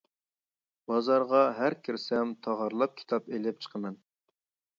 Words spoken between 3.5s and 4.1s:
چىقىمەن.